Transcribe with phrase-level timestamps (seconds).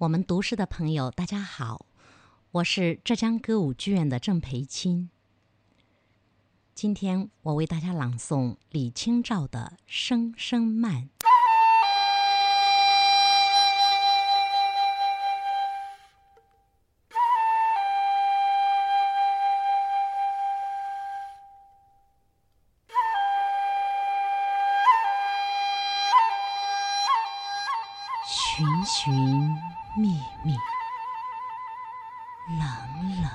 [0.00, 1.84] 我们读诗的朋友，大家好，
[2.52, 5.10] 我是浙江歌舞剧院的郑培青。
[6.74, 11.02] 今天我为大家朗诵李清照的《声声慢》。
[28.26, 29.56] 寻寻
[29.96, 30.08] 秘
[30.44, 30.56] 密，
[32.58, 33.30] 冷冷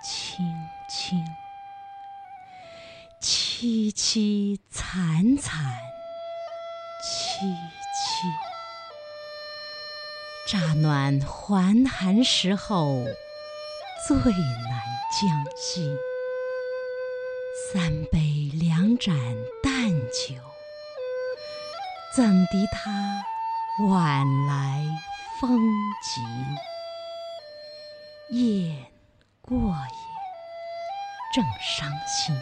[0.00, 0.46] 清
[0.88, 1.26] 清，
[3.20, 5.76] 凄凄惨惨
[7.02, 7.46] 戚
[7.92, 8.28] 戚。
[10.48, 13.04] 乍暖还寒时候，
[14.06, 15.96] 最难将息。
[17.72, 19.16] 三杯两盏
[19.60, 20.40] 淡酒，
[22.14, 23.24] 怎敌他？
[23.90, 24.86] 晚来
[25.40, 25.60] 风
[26.02, 26.22] 急，
[28.30, 28.86] 雁
[29.42, 32.34] 过也，正伤心。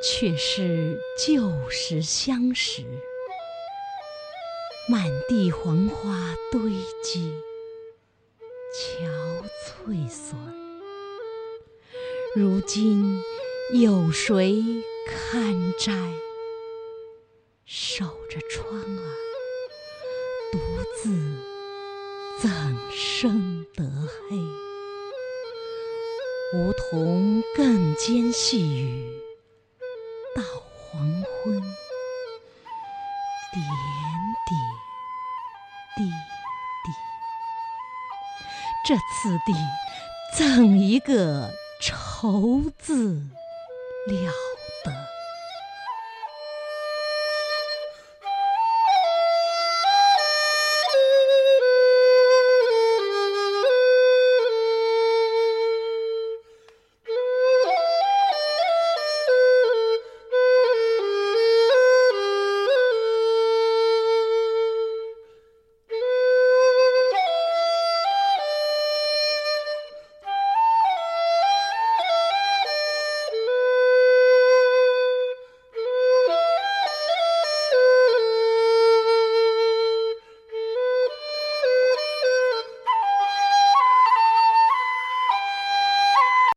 [0.00, 2.84] 却是旧时相识，
[4.88, 6.70] 满地黄花堆
[7.02, 7.34] 积，
[8.72, 10.38] 憔悴损。
[12.36, 13.20] 如今
[13.74, 14.62] 有谁
[15.08, 15.92] 堪摘？
[17.66, 19.02] 守着窗儿。
[20.52, 20.58] 独
[21.02, 21.10] 自
[22.40, 22.48] 怎
[22.92, 23.82] 生得
[24.30, 24.36] 黑？
[26.54, 29.20] 梧桐更兼细雨，
[30.36, 31.60] 到黄昏，
[33.52, 33.60] 点
[34.46, 34.56] 点
[35.96, 36.10] 滴滴。
[38.86, 39.52] 这次第，
[40.38, 41.50] 怎一个
[41.82, 43.20] 愁字
[44.06, 44.32] 了！